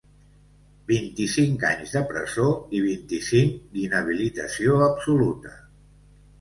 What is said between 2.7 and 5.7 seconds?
i vint-i-cinc d’inhabilitació absoluta.